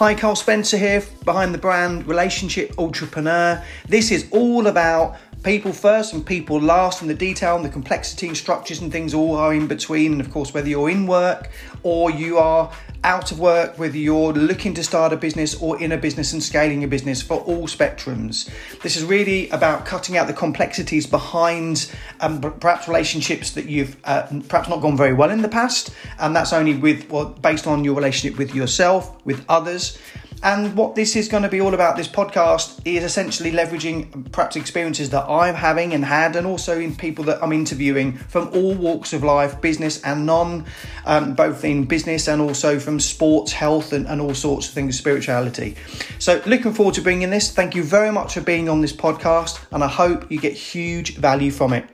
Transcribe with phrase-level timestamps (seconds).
[0.00, 3.62] Hi, Carl Spencer here, behind the brand Relationship Entrepreneur.
[3.86, 8.26] This is all about people first and people last, and the detail and the complexity
[8.26, 10.12] and structures and things all are in between.
[10.12, 11.50] And of course, whether you're in work
[11.82, 15.92] or you are out of work, whether you're looking to start a business or in
[15.92, 18.50] a business and scaling a business for all spectrums.
[18.82, 24.26] This is really about cutting out the complexities behind um, perhaps relationships that you've uh,
[24.48, 27.84] perhaps not gone very well in the past, and that's only with well, based on
[27.84, 29.98] your relationship with yourself, with others.
[30.42, 34.56] And what this is going to be all about, this podcast, is essentially leveraging perhaps
[34.56, 38.74] experiences that I'm having and had, and also in people that I'm interviewing from all
[38.74, 40.64] walks of life, business and non,
[41.04, 44.96] um, both in business and also from sports, health, and, and all sorts of things,
[44.96, 45.76] spirituality.
[46.18, 47.52] So, looking forward to bringing this.
[47.52, 51.16] Thank you very much for being on this podcast, and I hope you get huge
[51.16, 51.86] value from it.